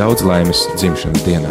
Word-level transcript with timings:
daudz 0.00 0.22
laimes 0.24 0.64
dzimšanas 0.80 1.24
dienā. 1.26 1.50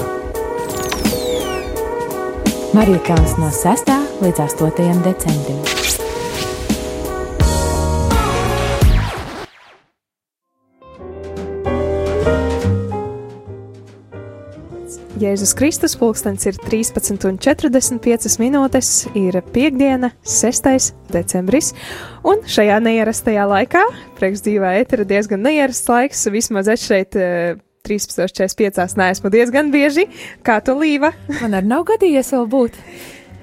Marija 2.74 3.02
Kalns 3.06 3.36
no 3.38 3.50
6. 3.54 3.92
līdz 4.24 4.42
8. 4.42 5.04
decembrim. 5.06 5.60
Jēzus 15.20 15.52
Kristus 15.54 15.98
pulkstenis 16.00 16.48
ir 16.48 16.58
13,45 16.64 18.40
minūtes, 18.40 18.92
ir 19.20 19.36
piekdiena, 19.54 20.14
6. 20.24 20.94
decembris, 21.12 21.74
un 22.24 22.42
šajā 22.48 22.80
neierastajā 22.82 23.46
laikā, 23.52 23.84
priekš 24.18 24.46
dzīvā 24.48 24.78
ētera 24.80 25.06
diezgan 25.06 25.44
neierasts 25.44 25.92
laiks, 25.92 26.30
vismaz 26.32 26.72
es 26.72 26.88
šeit 26.88 27.20
13.45 27.90 28.98
neesmu 29.00 29.32
diezgan 29.34 29.72
bieži, 29.74 30.08
kā 30.46 30.60
tu 30.64 30.78
līva. 30.80 31.14
Man 31.40 31.58
arī 31.58 31.72
nav 31.72 31.88
gadījies 31.90 32.34
vēl 32.36 32.52
būt. 32.52 32.78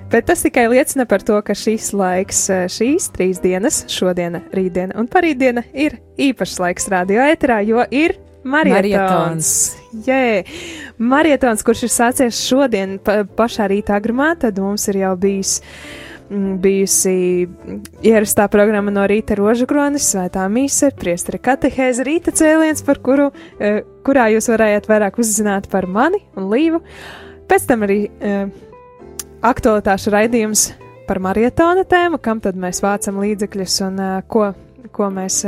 Bet 0.07 0.29
tas 0.29 0.45
tikai 0.45 0.69
liecina 0.71 1.03
par 1.11 1.25
to, 1.27 1.41
ka 1.43 1.57
šīs 1.59 1.91
laiks, 1.99 2.45
šīs 2.71 3.09
trīs 3.17 3.41
dienas, 3.43 3.83
šodiena, 3.91 4.45
rītdiena 4.55 4.95
un 5.01 5.11
parītdiena 5.11 5.67
ir 5.75 5.99
īpašs 6.29 6.61
laiks 6.63 6.87
radio 6.93 7.27
ēterā, 7.27 7.59
jo 7.67 7.83
ir 7.91 8.15
Marietons. 8.47 9.49
Jē, 10.07 10.45
marietons, 11.03 11.65
kurš 11.67 11.87
ir 11.89 11.91
sācies 11.91 12.45
šodien 12.47 13.01
pa, 13.03 13.25
pašā 13.27 13.67
rītā 13.73 13.97
agrumā, 13.99 14.35
tad 14.39 14.61
mums 14.63 14.87
ir 14.93 15.01
jau 15.03 15.17
bijis. 15.19 15.57
mm, 15.59 16.06
Bijusi 16.27 17.47
ierastā 18.03 18.49
programma 18.51 18.91
no 18.91 19.05
rīta 19.07 19.37
rožakronis, 19.39 20.09
svētā 20.11 20.49
mise, 20.51 20.91
priestera 20.99 21.39
katehēze, 21.39 22.03
rīta 22.07 22.33
cēliens, 22.35 22.83
par 22.87 22.99
kuru, 22.99 23.29
eh, 23.61 23.85
kurā 24.03 24.27
jūs 24.35 24.51
varējāt 24.51 24.89
vairāk 24.91 25.21
uzzināt 25.23 25.69
par 25.71 25.87
mani 25.87 26.19
un 26.35 26.49
līvu. 26.51 26.81
Pēc 27.47 27.67
tam 27.69 27.87
arī 27.87 28.11
eh, 28.11 28.49
aktualitāšu 29.43 30.11
raidījums 30.11 30.73
par 31.07 31.21
marietona 31.23 31.85
tēmu, 31.87 32.19
kam 32.19 32.41
tad 32.43 32.59
mēs 32.59 32.83
vācam 32.83 33.23
līdzekļus 33.23 33.81
un 33.87 34.01
eh, 34.01 34.23
ko 34.27 34.53
ko 34.97 35.11
mēs, 35.13 35.43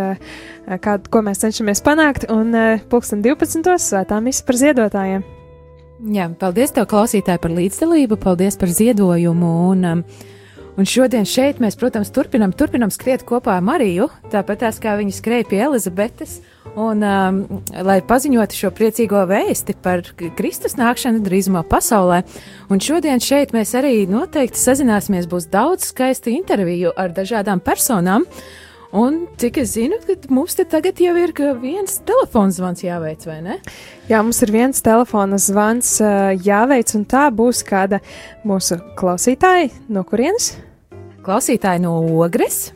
kā, 0.85 0.95
ko 1.09 1.21
mēs 1.25 1.41
cenšamies 1.41 1.81
panākt, 1.81 2.27
un 2.29 2.53
pulksten 2.91 3.23
12. 3.25 3.79
svētā 3.81 4.19
misa 4.21 4.45
par 4.45 4.59
ziedotājiem. 4.61 5.23
Jā, 5.99 6.29
paldies 6.39 6.71
tev, 6.71 6.85
klausītāji, 6.91 7.41
par 7.43 7.55
līdzdalību, 7.57 8.19
paldies 8.23 8.59
par 8.61 8.71
ziedojumu. 8.71 9.49
Un, 9.73 9.87
um, 9.89 10.03
un 10.79 10.87
šodien 10.87 11.27
šeit 11.27 11.59
mēs, 11.63 11.77
protams, 11.79 12.13
turpinam, 12.15 12.53
turpinam 12.55 12.93
skriet 12.95 13.25
kopā 13.27 13.57
ar 13.59 13.65
Mariju, 13.67 14.07
tāpat 14.33 14.63
tās 14.63 14.79
kā 14.83 14.95
viņa 14.99 15.17
skrēja 15.17 15.49
pie 15.51 15.61
Elizabetes. 15.67 16.39
Un, 16.79 17.01
um, 17.03 17.39
lai 17.83 17.97
paziņotu 18.07 18.55
šo 18.55 18.71
priecīgo 18.77 19.25
vēsti 19.27 19.75
par 19.83 20.05
Kristus 20.39 20.77
nākšanu 20.79 21.25
drīzumā 21.25 21.65
pasaulē, 21.67 22.21
un 22.71 22.83
šodien 22.85 23.23
šeit 23.25 23.55
mēs 23.57 23.75
arī 23.79 24.05
noteikti 24.07 24.61
sazināsimies. 24.61 25.27
Būs 25.27 25.49
daudz 25.51 25.89
skaistu 25.91 26.31
interviju 26.35 26.93
ar 26.95 27.11
dažādām 27.17 27.65
personām. 27.65 28.29
Un 28.95 29.27
cik 29.37 29.59
es 29.61 29.75
zinu, 29.75 29.99
tad 30.07 30.31
mums 30.33 30.55
te 30.57 30.65
tagad 30.65 31.01
jau 31.03 31.13
ir 31.21 31.35
viens 31.61 31.99
telefons 32.09 32.57
zvans 32.57 32.81
jāveic, 32.87 33.27
vai 33.29 33.43
ne? 33.45 33.59
Jā, 34.09 34.23
mums 34.23 34.41
ir 34.47 34.55
viens 34.55 34.81
telefona 34.81 35.37
zvans 35.37 35.99
jāveic, 36.47 36.95
un 36.97 37.05
tā 37.05 37.27
būs 37.29 37.61
kāda 37.69 38.01
mūsu 38.49 38.81
klausītāja. 38.97 39.69
No 39.93 40.07
kurienes? 40.09 40.55
Klausītāji 41.29 41.83
no 41.85 41.91
Ogres. 42.23 42.71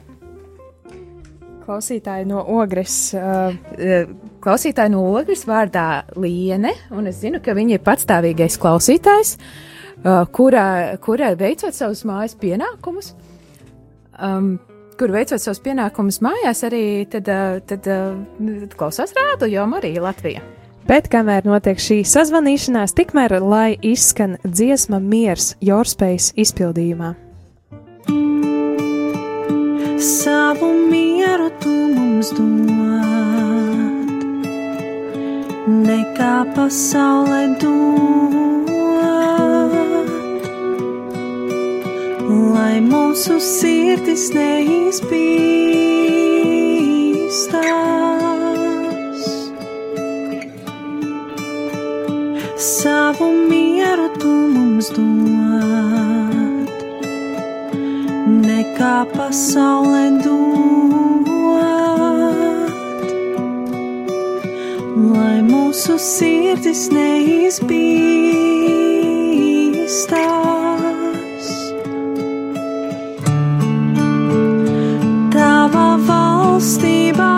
Klausītāji 1.63 2.27
no 2.29 2.43
Ogres. 2.53 2.97
Uh, 3.17 3.55
klausītāji 4.45 4.93
no 4.93 5.07
Ogres 5.09 5.47
vārdā 5.49 6.03
Liene, 6.21 6.75
un 6.93 7.09
es 7.09 7.23
zinu, 7.23 7.41
ka 7.41 7.55
viņa 7.57 7.79
ir 7.79 7.87
patstāvīgais 7.87 8.59
klausītājs, 8.61 9.39
uh, 9.39 10.27
kurā, 10.37 10.67
kurā 11.01 11.33
veicot 11.41 11.73
savus 11.73 12.05
mājas 12.05 12.37
pienākumus. 12.45 13.15
Um, 14.21 14.59
kur 15.01 15.17
veicot 15.17 15.41
savus 15.41 15.65
pienākumus 15.65 16.21
mājās, 16.21 16.61
arī 16.69 16.85
tad, 17.09 17.33
tad, 17.73 17.89
tad 17.89 18.77
klausās 18.77 19.17
rādu, 19.17 19.49
jo 19.49 19.65
arī 19.81 19.97
Latvija. 19.97 20.45
Bet 20.85 21.09
kamēr 21.09 21.49
notiek 21.49 21.81
šī 21.81 22.03
sazvanīšanās, 22.05 22.93
tikmēr 23.01 23.39
lai 23.41 23.79
izskan 23.81 24.37
dziesma 24.45 25.01
miers 25.01 25.55
Jorspējas 25.65 26.35
izpildījumā. 26.37 27.15
Savu 30.03 30.69
mieru 30.91 31.47
tu 31.63 31.71
mums 31.71 32.35
dod, 32.35 34.09
nekā 35.87 36.33
pasaulē 36.57 37.43
dod, 37.63 38.67
lai 42.51 42.83
mūsu 42.83 43.39
sirdis 43.39 44.25
neizbīstās. 44.35 45.23
Savu 52.59 53.31
mieru 53.47 54.09
tu 54.19 54.33
mums 54.57 54.91
dod, 54.99 56.12
nekā 58.73 59.05
pasaulē 59.13 60.23
dod, 60.25 61.29
lai 65.13 65.43
mūsu 65.45 65.99
sirdis 66.01 66.89
neizbīstās. 66.93 67.69
Tava 75.33 75.99
valstībā 76.09 77.33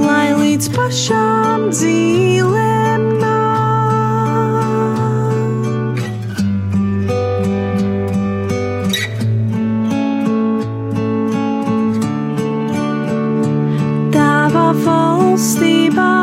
lai 0.00 0.28
līdz 0.40 0.66
pašām 0.74 1.70
dzīvēm 1.70 2.29
valstībā 15.40 16.19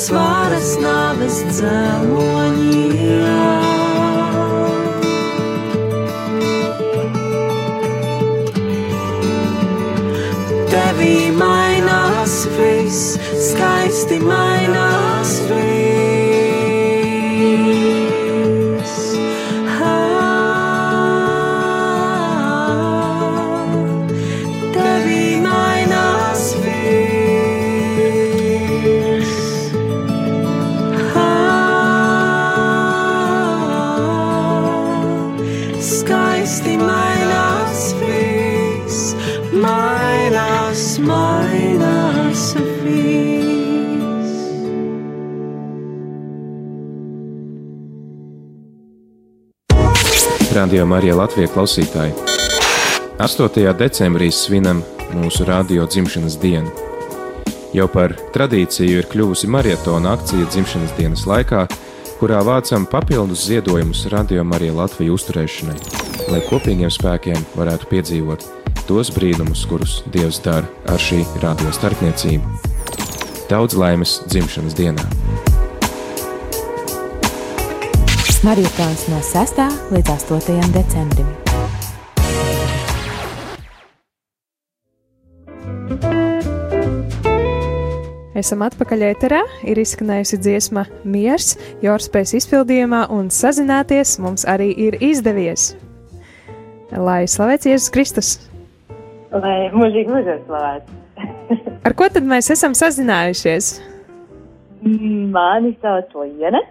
Vairs 0.00 0.12
varas 0.16 0.68
nāves 0.80 1.42
dzeloņiem. 1.52 2.86
Tevī 10.72 11.16
mainās 11.36 12.38
viss, 12.56 13.18
skaisti 13.50 14.16
mainās 14.24 14.89
Radio 50.54 50.82
Marija 50.86 51.14
Latvijas 51.14 51.52
klausītāji. 51.54 52.10
8. 53.22 53.74
decembrī 53.78 54.32
svinam 54.34 54.80
mūsu 55.14 55.44
radio 55.46 55.84
dzimšanas 55.86 56.34
dienu. 56.42 56.72
Jau 57.70 57.86
par 57.92 58.16
tradīciju 58.34 58.98
ir 58.98 59.06
kļuvusi 59.12 59.46
maratona 59.46 60.16
akcija 60.16 60.48
dzimšanas 60.50 60.96
dienas 60.98 61.22
laikā, 61.30 61.68
kurā 62.18 62.42
vācam 62.42 62.88
papildus 62.90 63.46
ziedojumus 63.46 64.08
Radio 64.10 64.42
Marija 64.42 64.74
Latvijas 64.74 65.20
uzturēšanai, 65.20 65.78
lai 66.34 66.42
kopīgiem 66.50 66.90
spēkiem 66.90 67.46
varētu 67.54 67.86
piedzīvot 67.92 68.46
tos 68.90 69.14
brīnumus, 69.14 69.62
kurus 69.70 70.00
Dievs 70.10 70.42
dara 70.42 70.66
ar 70.90 70.98
šī 70.98 71.22
radio 71.44 71.70
starpniecību. 71.78 72.58
Daudz 73.52 73.78
laimes 73.78 74.18
dzimšanas 74.26 74.74
dienā! 74.74 75.06
Marietons 78.40 79.02
no 79.12 79.18
6. 79.20 79.58
līdz 79.92 80.10
8. 80.32 80.68
decembrim. 80.72 81.26
Esam 88.40 88.64
atpakaļ 88.64 89.04
ēterā, 89.10 89.42
ir 89.68 89.82
izskanējusi 89.82 90.40
dziesma 90.40 90.86
Miers, 91.04 91.50
Jorspējas 91.84 92.32
izpildījumā, 92.40 93.02
un 93.12 93.28
sazināties 93.28 94.16
mums 94.24 94.48
arī 94.48 94.70
ir 94.86 94.96
izdevies. 95.04 95.74
Lai 96.96 97.26
slavēts 97.28 97.68
Jēzus 97.68 97.92
Kristus! 97.92 98.34
Lai 99.36 99.68
mūžīgi 99.76 100.16
mūžīgi 100.16 100.48
slavēts. 100.48 101.78
Ar 101.84 101.92
ko 101.92 102.08
tad 102.08 102.24
mēs 102.24 102.48
esam 102.56 102.72
sazinājušies? 102.72 103.74
Mani 104.80 105.76
sauc 105.84 106.22
Liene, 106.24 106.64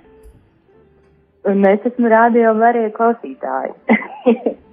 un 1.49 1.65
es 1.69 1.85
esmu 1.89 2.09
radio 2.11 2.53
arī 2.69 2.87
klausītāji. 2.95 3.75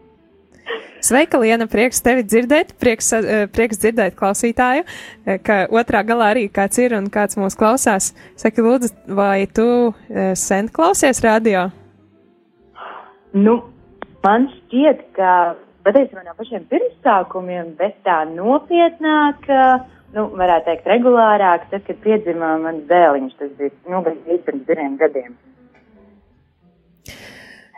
Sveika, 1.06 1.38
Liena! 1.38 1.68
Prieks 1.70 2.00
tevi 2.02 2.24
dzirdēt, 2.26 2.72
prieks, 2.82 3.12
eh, 3.14 3.46
prieks 3.52 3.78
dzirdēt 3.78 4.16
klausītāju, 4.18 4.82
eh, 4.82 5.38
ka 5.38 5.66
otrā 5.70 6.02
galā 6.06 6.32
arī 6.34 6.46
kāds 6.50 6.80
ir 6.82 6.96
un 6.96 7.06
kāds 7.06 7.38
mūs 7.38 7.54
klausās. 7.58 8.10
Saki, 8.34 8.64
lūdzu, 8.64 8.90
vai 9.06 9.46
tu 9.46 9.94
eh, 10.10 10.34
sen 10.34 10.68
klausies 10.68 11.22
radio? 11.24 11.70
nu, 13.36 13.58
man 14.24 14.48
šķiet, 14.48 15.02
ka 15.16 15.32
patiesībā 15.84 16.24
no 16.24 16.32
pašiem 16.38 16.64
pirmsākumiem, 16.70 17.74
bet 17.76 17.98
tā 18.06 18.22
nopietnāk, 18.30 19.44
nu, 20.16 20.24
varētu 20.40 20.70
teikt, 20.70 20.88
regulārāk, 20.88 21.68
tad, 21.70 21.84
kad 21.86 22.00
piedzima 22.02 22.56
mans 22.62 22.86
dēliņš, 22.88 23.36
tas 23.38 23.52
bija, 23.60 23.74
nu, 23.92 24.00
gandrīz 24.06 24.40
pirms 24.46 24.64
diviem 24.70 24.96
gadiem. 25.02 25.36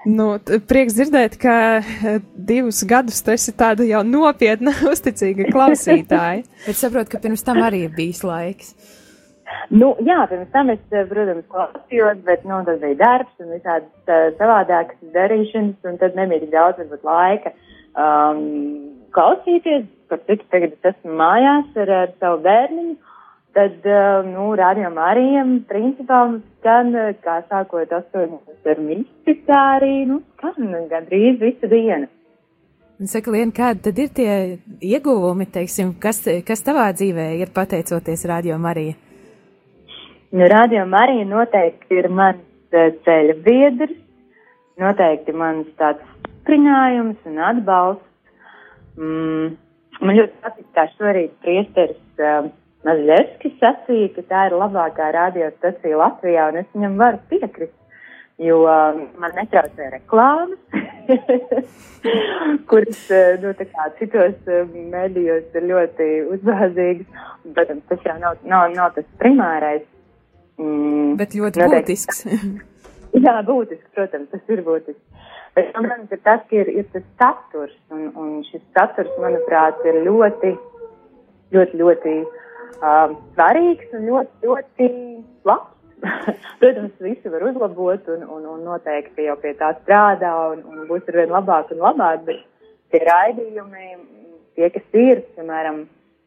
Nu, 0.07 0.29
prieks 0.71 0.95
dzirdēt, 0.95 1.35
ka 1.43 1.55
eh, 1.81 2.21
divus 2.33 2.85
gadus 2.87 3.19
tu 3.25 3.33
esi 3.35 3.55
tāda 3.59 3.87
jau 3.89 4.05
nopietna, 4.07 4.71
uzticīga 4.93 5.49
klausītāja. 5.51 6.45
Bet 6.67 6.79
saprotu, 6.79 7.17
ka 7.17 7.23
pirms 7.25 7.43
tam 7.47 7.59
arī 7.67 7.85
ir 7.89 7.97
bijis 7.97 8.23
laiks. 8.27 8.77
Nu, 9.75 9.95
jā, 10.05 10.21
pirms 10.31 10.53
tam 10.55 10.71
es, 10.71 10.81
eh, 10.95 11.03
protams, 11.09 11.49
klausījos, 11.51 12.23
bet, 12.29 12.47
nu, 12.47 12.61
tas 12.69 12.79
bija 12.85 13.01
darbs 13.01 13.43
un 13.43 13.51
visādas 13.57 14.13
uh, 14.13 14.29
savādākas 14.39 15.13
darīšanas, 15.17 15.81
un 15.89 15.99
tad 16.01 16.17
nebija 16.17 16.45
tik 16.45 16.55
daudz, 16.55 16.79
varbūt, 16.85 17.05
laika 17.09 17.53
um, 17.99 18.43
klausīties, 19.17 19.89
par 20.09 20.23
cik 20.29 20.47
tagad 20.53 20.77
es 20.79 20.93
esmu 20.93 21.19
mājās 21.19 21.83
ar, 21.83 21.95
ar 22.05 22.15
savu 22.23 22.43
bērniņu. 22.47 22.97
Tad, 23.57 23.81
uh, 23.89 24.27
nu, 24.29 24.51
rādījām 24.59 24.99
arī, 25.01 25.27
principā, 25.67 26.21
skan, 26.61 26.93
eh, 26.95 27.15
kā 27.25 27.41
sākot 27.49 27.91
astoņos 27.97 28.69
ar 28.69 28.81
misi, 28.85 29.35
tā 29.49 29.63
arī, 29.79 30.07
nu, 30.07 30.21
skan 30.37 30.75
gandrīz 30.91 31.41
visu 31.41 31.71
dienu. 31.71 32.07
Un 33.01 33.07
saka, 33.07 33.31
Lien, 33.31 33.51
kādi 33.55 33.83
tad 33.83 33.99
ir 33.99 34.09
tie 34.11 34.33
ieguvumi, 34.83 35.47
teiksim, 35.55 35.95
kas, 36.03 36.21
kas 36.45 36.65
tavā 36.67 36.91
dzīvē 36.93 37.29
ir 37.39 37.53
pateicoties 37.55 38.27
Radio 38.27 38.59
Marija? 38.59 38.99
Nu, 40.33 40.45
Radio 40.51 40.85
Marija 40.87 41.25
noteikti 41.25 41.99
ir 42.03 42.11
mans 42.13 42.45
eh, 42.75 42.93
ceļa 43.07 43.39
biedrs, 43.47 43.97
noteikti 44.79 45.33
mans 45.33 45.71
tāds 45.81 46.05
stiprinājums 46.49 47.25
un 47.31 47.39
atbalsts. 47.39 48.05
Mm, 48.99 49.57
man 50.03 50.19
ļoti 50.19 50.43
patīk, 50.43 50.69
kā 50.75 50.85
šorīt 50.97 51.35
priesteris 51.45 52.21
uh, 52.21 52.51
Mazļevskis 52.89 53.59
sacīja, 53.61 54.13
ka 54.17 54.23
tā 54.31 54.47
ir 54.49 54.57
labākā 54.57 55.11
radiostacija 55.13 55.99
Latvijā, 56.01 56.49
un 56.53 56.63
es 56.63 56.71
viņam 56.73 56.97
varu 57.01 57.21
piekrist, 57.29 57.75
jo 58.41 58.63
uh, 58.65 58.97
man 59.21 59.35
netraucē 59.37 59.91
reklāmas, 59.93 60.61
kuras, 62.71 63.03
uh, 63.13 63.35
nu, 63.43 63.53
tā 63.59 63.67
kā 63.69 63.89
citos 63.99 64.39
uh, 64.49 64.65
medijos 64.95 65.59
ir 65.59 65.69
ļoti 65.69 66.09
uzbāzīgas, 66.39 67.21
protams, 67.53 67.85
tas 67.93 68.09
jau 68.09 68.17
nav, 68.23 68.41
nav, 68.49 68.73
nav 68.79 68.97
tas 68.97 69.09
primārais. 69.21 69.85
Mm, 70.59 71.15
Bet 71.21 71.37
ļoti 71.39 71.63
noteikti- 71.63 71.99
būtisks. 71.99 72.25
Jā, 73.25 73.39
būtiski, 73.47 73.87
protams, 73.97 74.29
tas 74.33 74.51
ir 74.53 74.65
būtiski. 74.67 75.03
Bet, 75.57 75.71
protams, 75.75 76.11
ir 76.13 76.21
tas, 76.25 76.43
ka 76.49 76.57
ir, 76.61 76.69
ir 76.81 76.89
tas 76.93 77.05
saturs, 77.21 77.77
un, 77.95 78.09
un 78.21 78.35
šis 78.49 78.63
saturs, 78.77 79.13
manuprāt, 79.23 79.81
ir 79.89 80.03
ļoti, 80.07 80.53
ļoti, 81.57 81.81
ļoti 81.83 82.13
um, 82.81 83.17
svarīgs 83.35 83.97
un 83.97 84.07
ļoti, 84.11 84.47
ļoti 84.47 84.93
labs. 85.49 85.75
protams, 86.61 86.93
visi 87.03 87.31
var 87.33 87.43
uzlabot 87.43 88.09
un, 88.15 88.21
un, 88.23 88.45
un 88.47 88.61
noteikti 88.63 89.25
jau 89.27 89.35
pie 89.43 89.51
tā 89.59 89.73
strādā 89.81 90.31
un, 90.53 90.61
un 90.71 90.85
būs 90.87 91.09
arvien 91.11 91.33
labāk 91.35 91.73
un 91.75 91.83
labāk, 91.83 92.23
bet 92.29 92.45
tie 92.95 93.01
raidījumi, 93.03 93.89
tie, 94.55 94.69
kas 94.77 94.95
ir, 94.95 95.25
piemēram, 95.35 95.81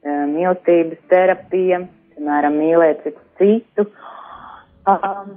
eh, 0.03 0.23
mīlestības 0.33 0.99
terapija, 1.13 1.85
piemēram, 2.17 2.59
mīlēt 2.59 3.05
citu 3.05 3.23
citu, 3.41 3.87
um, 4.91 5.33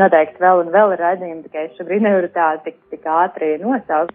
noteikti 0.00 0.42
vēl 0.42 0.64
un 0.64 0.72
vēl 0.74 0.94
ir 0.94 1.04
raidījumi, 1.04 1.44
tikai 1.46 1.68
es 1.68 1.78
šobrīd 1.78 2.06
nevaru 2.06 2.32
tā 2.32 2.48
tik, 2.64 2.78
tik 2.92 3.08
ātri 3.08 3.56
nosaukt. 3.62 4.14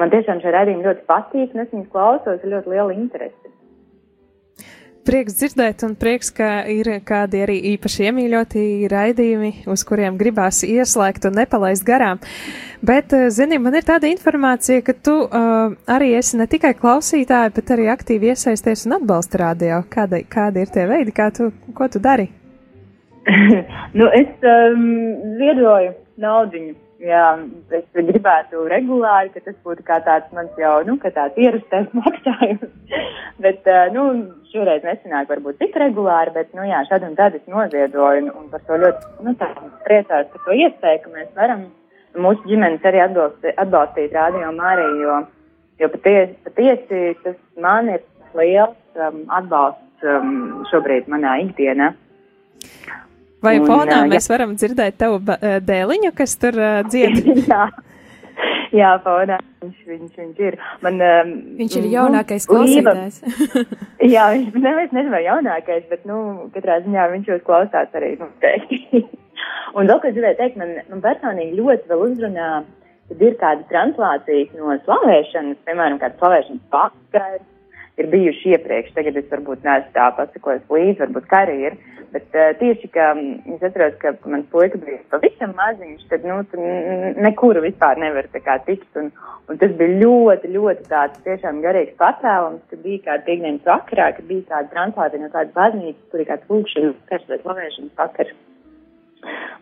Man 0.00 0.10
tiešām 0.12 0.40
šie 0.40 0.54
raidījumi 0.54 0.86
ļoti 0.86 1.04
patīk, 1.08 1.52
un 1.52 1.66
es 1.66 1.72
viņus 1.72 1.90
klausos 1.92 2.40
ar 2.40 2.52
ļoti 2.54 2.72
lielu 2.72 2.94
interesi. 2.96 3.52
Prieks 5.02 5.34
dzirdēt, 5.34 5.82
un 5.82 5.96
prieks, 5.98 6.28
ka 6.30 6.60
ir 6.70 6.86
kādi 7.02 7.40
arī 7.42 7.56
īpaši 7.72 8.04
iemīļoti 8.06 8.60
raidījumi, 8.92 9.50
uz 9.72 9.82
kuriem 9.88 10.14
gribās 10.20 10.60
ieslēgt 10.62 11.26
un 11.26 11.34
nepalaist 11.40 11.82
garām. 11.82 12.20
Bet, 12.86 13.10
eh, 13.10 13.26
zini, 13.34 13.58
man 13.58 13.74
ir 13.74 13.82
tāda 13.86 14.06
informācija, 14.06 14.82
ka 14.86 14.94
tu 14.94 15.16
uh, 15.24 15.74
arī 15.90 16.12
esi 16.18 16.38
ne 16.38 16.46
tikai 16.50 16.72
klausītāja, 16.78 17.50
bet 17.56 17.74
arī 17.74 17.88
aktīvi 17.90 18.30
iesaisties 18.30 18.86
un 18.86 18.96
atbalsta 19.00 19.42
radio. 19.42 19.80
Kāda, 19.90 20.22
kādi 20.22 20.62
ir 20.62 20.70
tie 20.70 20.86
veidi, 20.90 21.14
kā 21.14 21.32
tu, 21.34 21.50
ko 21.74 21.90
tu 21.90 22.02
dari? 22.02 22.28
nu, 23.98 24.06
es 24.06 24.48
um, 24.54 24.88
ziedoju 25.38 25.96
naudiņu 26.22 26.74
Jā, 27.02 27.22
es 27.74 27.82
gribētu 27.96 28.60
regulāri, 28.70 29.32
ka 29.34 29.40
tas 29.42 29.56
būtu 29.66 29.82
kā 29.88 29.96
tāds 30.06 30.30
mans 30.36 30.54
jau, 30.60 30.76
nu, 30.86 30.94
kā 31.02 31.10
tāds 31.10 31.38
ierastais 31.40 31.88
maksājums. 31.98 32.70
bet, 33.42 33.66
nu, 33.96 34.04
šoreiz 34.52 34.86
nesanāk 34.86 35.32
varbūt 35.32 35.58
tik 35.58 35.74
regulāri, 35.82 36.30
bet, 36.36 36.52
nu, 36.54 36.62
jā, 36.68 36.84
šad 36.86 37.08
un 37.08 37.16
tad 37.18 37.34
es 37.34 37.48
noziedoju 37.50 38.22
un, 38.22 38.30
un 38.38 38.46
par 38.52 38.62
to 38.68 38.78
ļoti, 38.84 39.10
nu, 39.26 39.34
tā 39.40 39.50
priecājos 39.88 40.30
par 40.30 40.44
to 40.46 40.58
iespēju, 40.62 41.02
ka 41.02 41.14
mēs 41.16 41.32
varam 41.40 41.66
mūsu 42.22 42.46
ģimenes 42.46 42.86
arī 42.86 43.02
atbalstīt, 43.08 43.58
atbalstīt 43.64 44.14
rādījumu 44.14 44.66
arī, 44.70 44.86
jo, 45.02 45.18
jo 45.82 45.90
patiesi, 45.96 46.38
patiesi 46.46 47.02
tas 47.24 47.38
man 47.66 47.90
ir 47.96 48.06
liels 48.38 48.78
um, 49.08 49.24
atbalsts 49.40 50.06
um, 50.06 50.62
šobrīd 50.70 51.10
manā 51.10 51.38
ikdienā. 51.48 51.92
Vai 53.42 53.56
un, 53.60 53.66
fonā 53.66 54.02
mēs 54.10 54.28
jā. 54.28 54.34
varam 54.36 54.52
dzirdēt 54.58 54.98
tavu 55.02 55.18
dēliņu, 55.66 56.12
kas 56.18 56.36
tur 56.40 56.58
uh, 56.58 56.82
dzied? 56.88 57.24
jā. 57.52 57.66
Jā, 58.72 58.94
fonā 59.04 59.36
viņš, 59.60 59.80
viņš, 59.86 60.12
viņš 60.16 60.38
ir. 60.46 60.54
Man, 60.84 61.00
um, 61.04 61.32
viņš 61.58 61.74
ir 61.80 61.88
jaunākais 61.92 62.46
klausītājs. 62.48 63.18
jā, 64.14 64.28
viņš, 64.32 64.54
ne, 64.56 64.72
es 64.84 64.94
nezinu, 64.94 65.12
vai 65.12 65.24
jaunākais, 65.26 65.84
bet, 65.90 66.06
nu, 66.08 66.48
katrā 66.54 66.78
ziņā 66.84 67.08
viņš 67.12 67.28
jūs 67.32 67.42
klausās 67.46 67.92
arī 67.98 68.14
noteikti. 68.20 69.02
un 69.76 69.90
vēl, 69.90 69.98
ko 69.98 70.08
es 70.08 70.16
gribēju 70.16 70.38
teikt, 70.40 70.60
man, 70.60 70.74
man 70.88 71.04
personīgi 71.04 71.58
ļoti 71.60 71.92
vēl 71.92 72.06
uzrunā, 72.08 72.48
kad 73.12 73.24
ir 73.28 73.38
kāda 73.42 73.68
translācijas 73.68 74.56
no 74.56 74.78
slavēšanas, 74.86 75.60
piemēram, 75.68 76.00
kāda 76.00 76.20
slavēšanas 76.22 76.64
pakars, 76.72 77.48
ir 78.00 78.08
bijuši 78.12 78.54
iepriekš, 78.56 78.94
tagad 78.96 79.18
es 79.20 79.26
varbūt 79.32 79.64
neesmu 79.66 79.92
tā 79.96 80.10
pasakojis 80.18 80.68
līdzi, 80.72 81.00
varbūt 81.04 81.34
ir. 81.56 81.76
Bet 82.12 82.34
uh, 82.36 82.50
tieši, 82.60 82.90
ka 82.92 83.06
es 83.16 83.62
atceros, 83.64 83.94
ka 84.00 84.12
mans 84.28 84.44
puika 84.52 84.76
bija 84.82 84.98
pavisam 85.08 85.54
maziņš, 85.56 86.02
tad, 86.10 86.26
nu, 86.28 86.42
tu 86.50 86.60
nekuru 87.24 87.62
vispār 87.64 87.96
nevar 88.02 88.28
tā 88.34 88.42
kā 88.44 88.58
tikt. 88.66 88.88
Un, 89.00 89.08
un 89.48 89.60
tas 89.62 89.72
bija 89.78 89.96
ļoti, 90.02 90.52
ļoti 90.52 90.88
tāds 90.90 91.24
tiešām 91.24 91.62
garīgs 91.64 91.96
pacēlums, 92.00 92.60
kad 92.68 92.84
bija 92.84 93.06
kāda 93.06 93.28
piekdienas 93.30 93.64
vakarā, 93.64 94.10
kad 94.18 94.28
bija 94.28 94.44
kāda 94.50 94.72
translācija 94.74 95.24
no 95.24 95.32
kādas 95.32 95.56
baznīcas, 95.56 96.08
kur 96.12 96.20
ir 96.20 96.28
kāds 96.34 96.52
lūkšanas 96.52 96.98
vakars 97.00 97.30
vai 97.32 97.40
slavēšanas 97.46 98.00
vakars. 98.04 98.40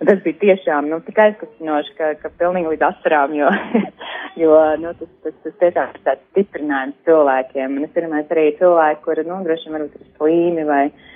Un 0.00 0.08
tas 0.08 0.22
bija 0.25 0.40
tiešām, 0.40 0.90
nu, 0.90 0.99
tik 1.06 1.18
aizkustinoši, 1.20 1.94
ka, 1.99 2.14
ka 2.22 2.30
pilnīgi 2.40 2.72
līdz 2.72 2.87
asarām, 2.88 3.34
jo, 3.37 3.50
jo, 4.38 4.56
nu, 4.82 4.92
tas, 4.99 5.10
tas, 5.25 5.38
tas 5.44 5.56
tiešām 5.62 5.94
ir 5.94 6.02
tāds 6.06 6.26
stiprinājums 6.30 7.00
cilvēkiem. 7.08 7.78
Un 7.78 7.87
es 7.88 7.94
pirmais 7.96 8.30
arī 8.34 8.50
cilvēki, 8.60 9.02
kuri, 9.06 9.26
nu, 9.28 9.40
droši 9.46 9.68
vien 9.68 9.78
varbūt 9.78 9.99
ir 9.99 10.12
slīmi 10.18 10.66
vai, 10.68 10.84
uh, 10.90 11.08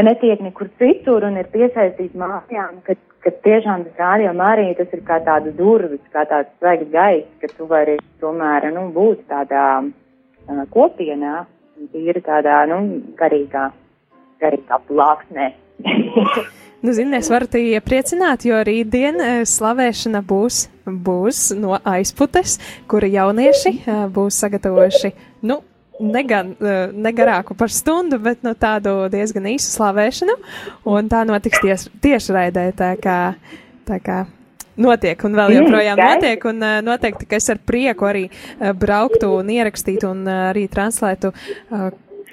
netiek 0.00 0.40
nekur 0.40 0.70
citur 0.78 1.24
un 1.28 1.36
ir 1.36 1.48
piesaistīts 1.52 2.16
mājām, 2.16 2.80
ka, 2.86 2.96
ka 3.20 3.32
tiešām 3.44 3.84
tas 3.84 4.00
rādījuma 4.00 4.48
arī 4.54 4.70
tas 4.78 4.88
ir 4.92 5.02
kā 5.04 5.20
tāda 5.26 5.52
durvis, 5.52 6.00
kā 6.14 6.24
tāds 6.30 6.48
svaigs 6.58 6.88
gaiss, 6.92 7.28
ka 7.40 7.50
tu 7.56 7.68
vari 7.68 7.98
tomēr, 8.20 8.70
nu, 8.72 8.88
būt 8.94 9.26
tādā 9.28 9.66
uh, 9.84 10.64
kopienā, 10.72 11.44
ir 11.92 12.22
tādā, 12.24 12.64
nu, 12.70 12.80
garīgā, 13.18 13.68
garīgā 14.42 14.78
plāksnē. 14.90 15.48
nu, 16.84 16.92
zini, 16.92 17.16
es 17.18 17.30
varu 17.32 17.48
te 17.50 17.62
iepriecināt, 17.72 18.46
jo 18.46 18.60
rītdien 18.66 19.44
slavēšana 19.48 20.22
būs, 20.26 20.66
būs 20.86 21.50
no 21.58 21.78
aizputes, 21.96 22.58
kura 22.90 23.10
jaunieši 23.10 23.76
būs 24.14 24.42
sagatavojuši, 24.44 25.14
nu, 25.48 25.62
negan, 26.02 26.56
eh, 26.60 26.90
negarāku 26.92 27.56
par 27.56 27.70
stundu, 27.70 28.18
bet 28.18 28.42
nu, 28.42 28.54
tādu 28.54 29.08
diezgan 29.12 29.46
īsu 29.54 29.70
slavēšanu. 29.76 30.36
Un 30.84 31.08
tā 31.08 31.24
notiks 31.28 31.62
ties, 31.62 31.88
tiešraidē. 32.02 32.70
Tā 32.76 32.94
kā, 33.00 33.18
tā 33.88 33.98
kā 34.02 34.24
notiek 34.76 35.20
un 35.24 35.36
vēl 35.36 35.56
joprojām 35.58 35.98
mm, 35.98 36.14
notiek. 36.14 36.46
Un 36.48 36.62
uh, 36.62 36.78
noteikti, 36.84 37.28
ka 37.28 37.38
es 37.38 37.50
ar 37.52 37.60
prieku 37.60 38.08
arī 38.08 38.24
uh, 38.28 38.72
brauktu 38.72 39.34
un 39.38 39.52
ierakstītu 39.52 40.08
un 40.10 40.24
uh, 40.26 40.48
arī 40.50 40.66
translētu 40.72 41.32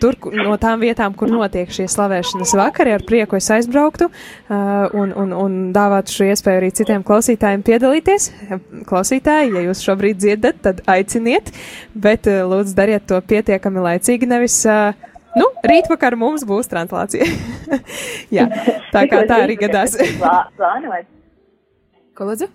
tur 0.01 0.15
no 0.35 0.55
tām 0.61 0.81
vietām, 0.83 1.15
kur 1.17 1.31
notiek 1.31 1.71
šie 1.73 1.87
slavēšanas 1.91 2.55
vakari, 2.57 2.93
ar 2.95 3.03
prieku 3.07 3.37
es 3.39 3.49
aizbrauktu 3.53 4.09
uh, 4.09 4.87
un, 4.97 5.13
un, 5.13 5.33
un 5.35 5.57
dāvātu 5.75 6.15
šo 6.15 6.29
iespēju 6.31 6.61
arī 6.61 6.71
citiem 6.75 7.05
klausītājiem 7.07 7.65
piedalīties. 7.67 8.29
Klausītāji, 8.89 9.53
ja 9.57 9.65
jūs 9.67 9.83
šobrīd 9.85 10.21
dzirdat, 10.21 10.63
tad 10.65 10.81
aiciniet, 10.89 11.51
bet 11.93 12.29
uh, 12.31 12.41
lūdzu 12.49 12.75
dariet 12.77 13.07
to 13.09 13.19
pietiekami 13.33 13.85
laicīgi, 13.89 14.29
nevis. 14.29 14.63
Uh, 14.69 15.07
Nu, 15.37 15.45
rītvakar 15.61 16.15
mums 16.17 16.41
būs 16.47 16.67
translācija. 16.71 17.25
Jā, 18.35 18.47
tā 18.89 19.03
kā 19.11 19.21
tā 19.29 19.43
arī 19.45 19.59
gadās. 19.61 19.93
Plānots. 20.57 21.05
Ko 22.17 22.25
lūdzu? 22.31 22.49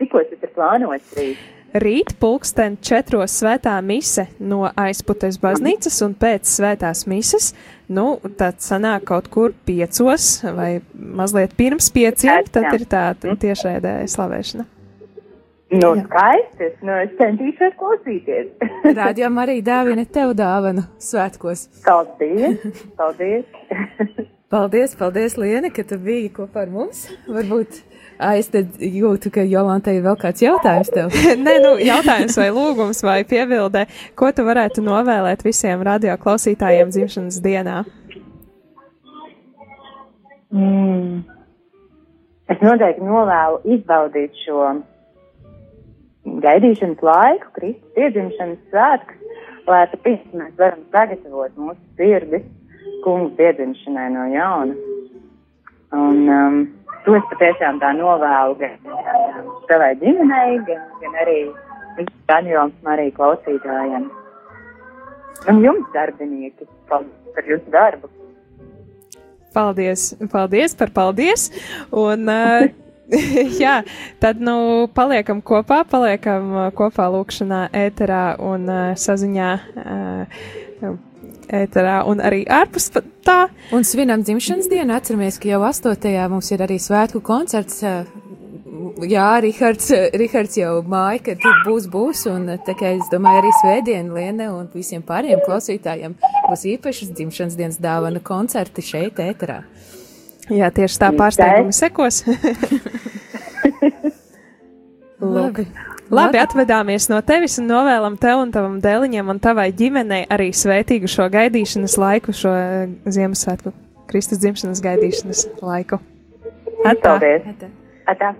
Cikos 0.00 0.26
tas 0.32 0.42
ir 0.42 0.52
plānots 0.56 1.14
rīt? 1.14 1.38
Rīt 1.70 2.16
pulksten 2.18 2.74
četros 2.82 3.36
svētā 3.38 3.76
mise 3.86 4.24
no 4.42 4.64
aizputes 4.74 5.36
baznīcas 5.38 6.00
un 6.02 6.16
pēc 6.18 6.48
svētās 6.50 7.04
mises, 7.06 7.52
nu, 7.86 8.16
tad 8.38 8.58
sanāk 8.64 9.04
kaut 9.06 9.28
kur 9.30 9.54
piecos 9.68 10.40
vai 10.56 10.80
mazliet 10.94 11.54
pirms 11.54 11.92
pieciem, 11.94 12.48
tad 12.50 12.74
ir 12.74 12.86
tā 12.90 13.04
tiešraidē 13.22 14.00
slavēšana. 14.10 14.66
Nu, 15.70 15.92
skaisti, 16.02 16.72
nu, 16.82 16.96
es 17.04 17.12
centīšos 17.20 17.76
klausīties. 17.78 18.50
Rādījām 18.98 19.38
arī 19.38 19.60
dāvina 19.62 20.02
tev 20.10 20.34
dāvanu 20.34 20.82
svētkos. 20.98 21.68
Paldies, 21.84 22.64
paldies. 22.98 23.46
paldies, 24.50 24.98
paldies, 24.98 25.38
Liene, 25.38 25.70
ka 25.70 25.86
tu 25.86 26.00
biji 26.02 26.32
kopā 26.34 26.64
ar 26.66 26.74
mums. 26.74 27.06
Varbūt 27.30 27.78
Es 28.20 28.50
jūtu, 28.52 29.30
ka 29.32 29.44
Jolantai 29.48 29.94
ir 29.96 30.04
vēl 30.04 30.16
kāds 30.20 30.42
jautājums 30.44 30.90
tev. 30.92 31.14
Nē, 31.46 31.56
nu, 31.64 31.72
jautājums 31.80 32.36
vai 32.36 32.50
lūgums 32.52 33.00
vai 33.06 33.22
piebildē, 33.24 33.86
ko 34.18 34.28
tu 34.36 34.44
varētu 34.44 34.84
novēlēt 34.84 35.44
visiem 35.46 35.80
radio 35.86 36.18
klausītājiem 36.20 36.92
dzimšanas 36.92 37.40
dienā? 37.44 37.78
Mm. 40.52 41.22
Es 42.50 42.60
noteikti 42.66 43.06
novēlu 43.06 43.60
izbaudīt 43.76 44.36
šo 44.44 44.66
gaidīšanas 46.44 47.04
laiku, 47.06 47.52
Kristus 47.56 47.94
piedzimšanas 47.96 48.64
svētkus, 48.72 49.20
lai 49.70 49.84
tāpēc 49.92 50.32
mēs 50.34 50.56
varam 50.58 50.82
sagatavot 50.92 51.56
mūsu 51.56 51.80
sirdi 51.96 52.42
kungu 53.04 53.30
piedzimšanai 53.38 54.08
no 54.12 54.26
jauna. 54.34 54.74
Un, 55.90 56.18
um, 56.30 56.58
to 57.04 57.16
es 57.18 57.26
patiešām 57.32 57.80
tā 57.82 57.92
novēlu 57.96 58.56
gan 58.60 58.76
savai 59.68 59.92
ģimenei, 60.00 60.60
gan, 60.68 60.82
gan 61.02 61.18
arī 61.24 61.38
radioms 62.30 62.90
arī 62.94 63.10
klausītājiem. 63.16 64.08
Un 65.48 65.62
jums, 65.64 65.86
darbinieki, 65.94 66.68
paldies 66.90 67.34
par 67.36 67.48
jūsu 67.48 67.72
darbu. 67.72 68.10
Paldies, 69.54 70.10
paldies 70.30 70.76
par 70.78 70.92
paldies. 70.94 71.48
Un, 71.90 72.28
uh, 72.30 72.68
jā, 73.62 73.80
tad 74.22 74.42
nu 74.42 74.86
paliekam 74.94 75.40
kopā, 75.42 75.80
paliekam 75.88 76.52
kopā 76.76 77.08
lūkšanā, 77.16 77.64
ēterā 77.86 78.24
un 78.44 78.68
uh, 78.70 78.82
saziņā. 79.00 79.52
Uh, 79.80 80.98
ēterā 81.50 82.00
un 82.08 82.22
arī 82.24 82.44
ārpus 82.50 82.90
tā. 82.94 83.40
Un 83.74 83.86
svinam 83.86 84.24
dzimšanas 84.24 84.70
dienu, 84.70 84.94
atceramies, 84.96 85.38
ka 85.40 85.50
jau 85.50 85.60
8. 85.66 86.16
mums 86.32 86.50
ir 86.54 86.64
arī 86.64 86.78
svētku 86.82 87.22
koncerts. 87.24 87.82
Jā, 89.10 89.26
Rihards, 89.42 89.90
Rihards 90.16 90.56
jau 90.58 90.72
māja, 90.88 91.20
ka 91.26 91.34
tur 91.40 91.60
būs, 91.66 91.86
būs, 91.92 92.24
un 92.30 92.54
tā 92.66 92.74
kā 92.78 92.94
es 92.96 93.10
domāju 93.12 93.42
arī 93.42 93.52
svētdienu 93.60 94.16
Liene 94.16 94.48
un 94.52 94.68
visiem 94.72 95.02
pārējiem 95.06 95.42
klausītājiem 95.46 96.16
būs 96.48 96.66
īpašas 96.74 97.12
dzimšanas 97.12 97.58
dienas 97.58 97.80
dāvana 97.82 98.22
koncerti 98.24 98.84
šeit 98.84 99.20
ēterā. 99.22 99.62
Jā, 100.50 100.70
tieši 100.74 100.98
tā 100.98 101.12
pārsteigumi 101.14 101.74
sekos. 101.76 102.24
Labi. 105.20 105.66
Labi, 106.10 106.40
atvedāmies 106.42 107.06
no 107.10 107.20
tevis 107.22 107.58
un 107.62 107.68
novēlam 107.70 108.16
tev 108.18 108.42
un 108.42 108.50
tavam 108.54 108.80
dēliņam 108.82 109.30
un 109.30 109.38
tavai 109.42 109.68
ģimenei 109.76 110.24
arī 110.32 110.50
svētīgu 110.56 111.10
šo 111.10 111.28
gaidīšanas 111.30 111.96
laiku, 112.02 112.34
šo 112.34 112.54
eh, 112.58 112.92
Ziemassvētku, 113.06 113.72
Kristus 114.10 114.42
dzimšanas 114.42 114.82
gaidīšanas 114.82 115.46
laiku. 115.62 116.00
Atā. 116.82 117.14
Paldies! 117.14 117.46
Atā. 117.54 117.74
Atā. 118.10 118.34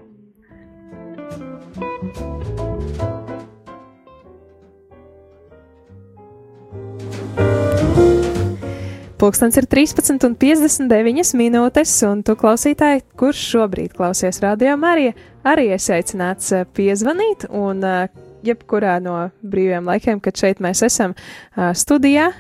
Pūkstens 9.21 9.59
ir 9.61 9.67
13,59 9.69 11.35
minūtes, 11.37 11.91
un 12.09 12.23
tu 12.25 12.33
klausītāji, 12.41 13.03
kurš 13.21 13.41
šobrīd 13.51 13.93
klausies 13.93 14.39
radio 14.41 14.79
Marija, 14.81 15.13
arī 15.45 15.67
esi 15.75 15.93
aicināts 15.93 16.47
eh, 16.57 16.63
piezvanīt, 16.65 17.45
un 17.53 17.85
uh, 17.85 18.07
jebkurā 18.47 18.95
no 19.05 19.19
brīviem 19.45 19.91
laikiem, 19.91 20.23
kad 20.25 20.41
šeit 20.41 20.63
mēs 20.65 20.81
esam 20.87 21.13
uh, 21.13 21.69
studijā, 21.77 22.31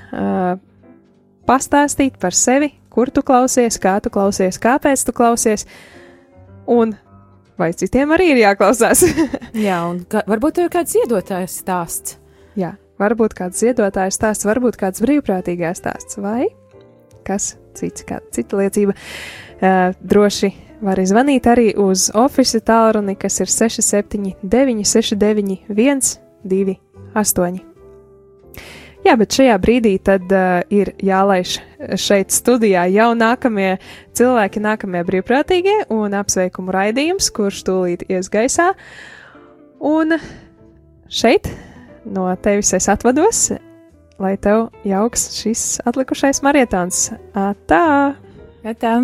pastāstīt 1.44 2.16
par 2.22 2.32
sevi, 2.32 2.70
kur 2.88 3.12
tu 3.12 3.20
klausies, 3.28 3.76
kā 3.82 3.98
tu 4.00 4.08
klausies, 4.14 4.56
kāpēc 4.62 5.04
tu 5.04 5.12
klausies, 5.12 5.66
un 6.64 6.94
vai 7.60 7.74
citiem 7.76 8.16
arī 8.16 8.30
ir 8.32 8.40
jāklausās. 8.46 9.04
Jā, 9.68 9.82
un 9.84 10.00
ka, 10.08 10.24
varbūt 10.30 10.56
tev 10.56 10.70
ir 10.70 10.72
kāds 10.78 10.96
iedotājs 11.02 11.58
stāsts. 11.60 12.16
Jā, 12.56 12.72
varbūt 13.02 13.36
kāds 13.36 13.60
ziedotājs 13.60 14.16
stāsts, 14.16 14.48
varbūt 14.48 14.80
kāds 14.80 15.04
brīvprātīgais 15.04 15.84
stāsts, 15.84 16.16
vai 16.24 16.48
kas 17.30 17.54
cits, 17.78 18.04
kāda 18.08 18.26
cita 18.34 18.60
liecība. 18.60 18.96
Uh, 19.60 19.94
droši 20.00 20.52
var 20.84 21.00
zvanīt 21.04 21.48
arī 21.50 21.70
uz 21.78 22.08
oficiālu 22.16 22.66
tālruni, 22.66 23.16
kas 23.20 23.40
ir 23.42 23.50
679, 23.52 24.84
691, 24.88 26.14
28. 26.44 27.66
Jā, 29.00 29.14
bet 29.16 29.32
šajā 29.32 29.54
brīdī 29.60 29.94
tad 30.04 30.28
uh, 30.28 30.60
ir 30.68 30.92
jālaiž 31.00 31.54
šeit 32.00 32.34
studijā 32.36 32.84
jau 32.92 33.08
nākamie 33.16 33.78
cilvēki, 34.16 34.60
nākamie 34.60 35.00
brīvprātīgie 35.08 35.86
un 35.94 36.16
apsveikumu 36.18 36.74
raidījums, 36.76 37.30
kurš 37.32 37.62
tūlīt 37.68 38.04
ies 38.12 38.28
gaisā. 38.32 38.74
Un 39.80 40.18
šeit 41.08 41.48
no 42.04 42.28
tevis 42.44 42.74
es 42.76 42.90
atvados 42.92 43.48
lai 44.20 44.36
tev 44.36 44.68
jauks 44.84 45.30
šis 45.40 45.64
atlikušais 45.88 46.42
marietons. 46.46 47.08
Tā! 47.70 47.84
Tā! 48.80 48.94